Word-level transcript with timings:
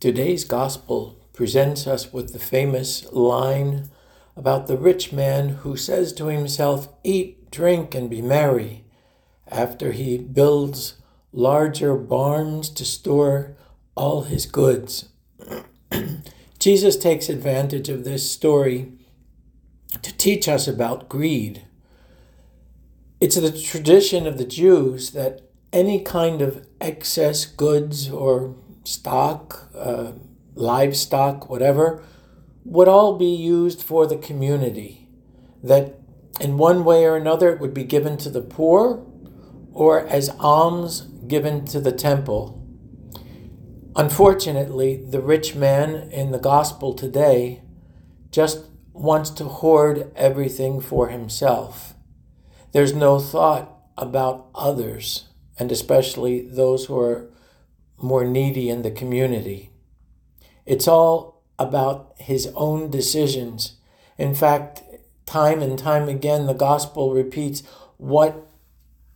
Today's 0.00 0.44
gospel 0.44 1.18
presents 1.32 1.88
us 1.88 2.12
with 2.12 2.32
the 2.32 2.38
famous 2.38 3.04
line 3.12 3.90
about 4.36 4.68
the 4.68 4.76
rich 4.76 5.12
man 5.12 5.48
who 5.48 5.76
says 5.76 6.12
to 6.12 6.26
himself, 6.26 6.88
Eat, 7.02 7.50
drink, 7.50 7.96
and 7.96 8.08
be 8.08 8.22
merry, 8.22 8.84
after 9.48 9.90
he 9.90 10.16
builds 10.16 10.98
larger 11.32 11.96
barns 11.96 12.68
to 12.70 12.84
store 12.84 13.56
all 13.96 14.22
his 14.22 14.46
goods. 14.46 15.08
Jesus 16.60 16.96
takes 16.96 17.28
advantage 17.28 17.88
of 17.88 18.04
this 18.04 18.30
story 18.30 18.92
to 20.00 20.16
teach 20.16 20.46
us 20.46 20.68
about 20.68 21.08
greed. 21.08 21.64
It's 23.20 23.34
the 23.34 23.50
tradition 23.50 24.28
of 24.28 24.38
the 24.38 24.46
Jews 24.46 25.10
that 25.10 25.40
any 25.72 26.00
kind 26.00 26.40
of 26.40 26.68
excess 26.80 27.44
goods 27.44 28.08
or 28.08 28.54
stock, 28.88 29.70
uh, 29.74 30.12
livestock, 30.54 31.48
whatever, 31.48 32.02
would 32.64 32.88
all 32.88 33.16
be 33.16 33.34
used 33.34 33.82
for 33.82 34.06
the 34.06 34.16
community. 34.16 35.08
That 35.62 35.98
in 36.40 36.58
one 36.58 36.84
way 36.84 37.04
or 37.04 37.16
another 37.16 37.52
it 37.52 37.60
would 37.60 37.74
be 37.74 37.84
given 37.84 38.16
to 38.18 38.30
the 38.30 38.42
poor 38.42 39.04
or 39.72 40.06
as 40.06 40.30
alms 40.38 41.02
given 41.26 41.64
to 41.66 41.80
the 41.80 41.92
temple. 41.92 42.54
Unfortunately, 43.96 44.96
the 44.96 45.20
rich 45.20 45.54
man 45.54 46.10
in 46.10 46.30
the 46.30 46.38
gospel 46.38 46.94
today 46.94 47.62
just 48.30 48.66
wants 48.92 49.30
to 49.30 49.44
hoard 49.44 50.12
everything 50.16 50.80
for 50.80 51.08
himself. 51.08 51.94
There's 52.72 52.94
no 52.94 53.18
thought 53.18 53.76
about 53.96 54.48
others, 54.54 55.28
and 55.58 55.72
especially 55.72 56.46
those 56.46 56.86
who 56.86 56.98
are 56.98 57.30
more 58.00 58.24
needy 58.24 58.68
in 58.68 58.82
the 58.82 58.90
community. 58.90 59.70
It's 60.66 60.88
all 60.88 61.42
about 61.58 62.14
his 62.18 62.50
own 62.54 62.90
decisions. 62.90 63.76
In 64.16 64.34
fact, 64.34 64.82
time 65.26 65.62
and 65.62 65.78
time 65.78 66.08
again, 66.08 66.46
the 66.46 66.54
gospel 66.54 67.12
repeats 67.12 67.62
what 67.96 68.46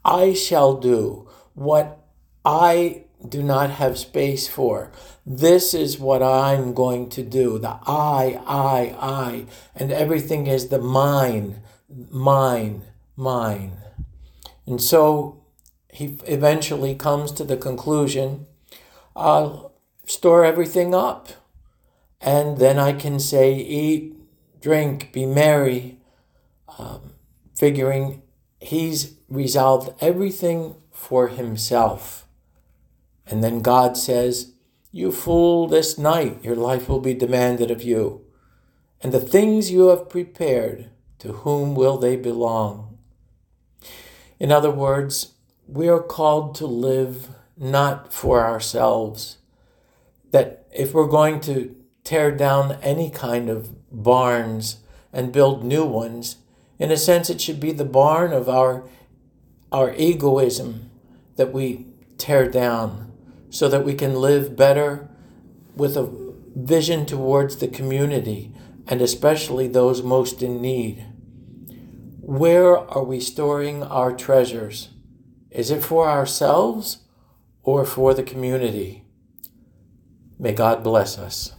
I 0.05 0.35
shall 0.35 0.75
do, 0.75 1.29
what 1.55 2.05
I 2.45 3.05
do 3.29 3.43
not 3.43 3.71
have 3.71 3.99
space 3.99 4.49
for. 4.49 4.91
This 5.25 5.75
is 5.75 5.99
what 5.99 6.23
I'm 6.23 6.75
going 6.75 7.09
to 7.11 7.23
do. 7.23 7.59
The 7.59 7.79
I, 7.87 8.41
I, 8.47 8.97
I. 8.99 9.47
And 9.77 9.93
everything 9.93 10.47
is 10.49 10.69
the 10.69 10.81
mine, 10.81 11.63
mine, 12.11 12.83
mine. 13.17 13.77
And 14.67 14.81
so 14.81 15.45
he 15.89 16.19
eventually 16.27 16.95
comes 16.95 17.31
to 17.33 17.45
the 17.45 17.57
conclusion 17.57 18.47
I'll 19.15 19.73
store 20.07 20.45
everything 20.45 20.95
up. 20.95 21.29
And 22.21 22.59
then 22.59 22.79
I 22.79 22.93
can 22.93 23.19
say, 23.19 23.55
eat, 23.55 24.17
drink, 24.61 25.13
be 25.13 25.27
merry, 25.27 25.99
um, 26.79 27.13
figuring 27.55 28.23
he's 28.61 29.17
resolved 29.29 29.93
everything 30.01 30.77
for 30.91 31.29
himself. 31.29 32.27
And 33.27 33.43
then 33.43 33.61
God 33.61 33.97
says, 33.97 34.53
You 34.93 35.11
fool, 35.11 35.67
this 35.67 35.99
night 35.99 36.43
your 36.45 36.57
life 36.57 36.89
will 36.89 37.01
be 37.01 37.15
demanded 37.15 37.71
of 37.71 37.83
you. 37.83 38.25
And 39.01 39.13
the 39.13 39.21
things 39.21 39.71
you 39.71 39.89
have 39.89 40.09
prepared, 40.09 40.91
to 41.19 41.33
whom 41.33 41.75
will 41.75 41.99
they 41.99 42.17
belong? 42.17 42.99
In 44.39 44.53
other 44.53 44.71
words, 44.71 45.35
we 45.67 45.89
are 45.89 46.03
called 46.03 46.55
to 46.57 46.67
live 46.67 47.29
not 47.57 48.13
for 48.13 48.45
ourselves. 48.45 49.39
That 50.31 50.67
if 50.75 50.95
we're 50.95 51.07
going 51.07 51.41
to 51.43 51.75
tear 52.05 52.33
down 52.33 52.79
any 52.83 53.11
kind 53.11 53.49
of 53.49 53.71
barns 53.91 54.79
and 55.13 55.33
build 55.33 55.65
new 55.65 55.85
ones, 55.85 56.37
in 56.79 56.91
a 56.91 56.97
sense, 56.97 57.31
it 57.31 57.41
should 57.41 57.61
be 57.61 57.73
the 57.73 57.85
barn 57.85 58.33
of 58.33 58.49
our, 58.49 58.89
our 59.71 59.95
egoism 59.95 60.91
that 61.37 61.53
we 61.53 61.87
tear 62.19 62.49
down 62.49 63.13
so 63.51 63.69
that 63.69 63.85
we 63.85 63.95
can 63.95 64.15
live 64.15 64.57
better 64.57 65.09
with 65.77 65.97
a 65.97 66.11
vision 66.55 67.07
towards 67.07 67.57
the 67.57 67.69
community 67.69 68.53
and 68.87 69.01
especially 69.01 69.69
those 69.69 70.03
most 70.03 70.43
in 70.43 70.61
need. 70.61 71.05
Where 72.21 72.77
are 72.77 73.05
we 73.05 73.21
storing 73.21 73.83
our 73.83 74.13
treasures? 74.13 74.91
Is 75.51 75.71
it 75.71 75.83
for 75.83 76.09
ourselves 76.09 76.99
or 77.63 77.85
for 77.85 78.15
the 78.15 78.23
community? 78.23 79.05
May 80.39 80.53
God 80.53 80.83
bless 80.83 81.19
us. 81.19 81.55